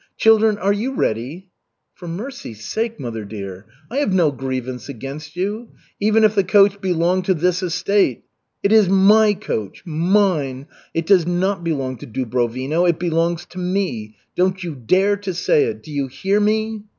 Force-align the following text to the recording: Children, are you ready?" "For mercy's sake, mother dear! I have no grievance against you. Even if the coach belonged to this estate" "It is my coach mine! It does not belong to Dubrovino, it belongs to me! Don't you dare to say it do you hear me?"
Children, 0.17 0.57
are 0.57 0.73
you 0.73 0.95
ready?" 0.95 1.51
"For 1.93 2.07
mercy's 2.07 2.65
sake, 2.65 2.99
mother 2.99 3.23
dear! 3.23 3.67
I 3.91 3.97
have 3.97 4.11
no 4.11 4.31
grievance 4.31 4.89
against 4.89 5.35
you. 5.35 5.73
Even 5.99 6.23
if 6.23 6.33
the 6.33 6.43
coach 6.43 6.81
belonged 6.81 7.25
to 7.25 7.35
this 7.35 7.61
estate" 7.61 8.23
"It 8.63 8.71
is 8.71 8.89
my 8.89 9.35
coach 9.35 9.83
mine! 9.85 10.65
It 10.95 11.05
does 11.05 11.27
not 11.27 11.63
belong 11.63 11.97
to 11.97 12.07
Dubrovino, 12.07 12.85
it 12.89 12.97
belongs 12.97 13.45
to 13.51 13.59
me! 13.59 14.15
Don't 14.35 14.63
you 14.63 14.73
dare 14.73 15.17
to 15.17 15.35
say 15.35 15.65
it 15.65 15.83
do 15.83 15.91
you 15.91 16.07
hear 16.07 16.39
me?" 16.39 16.81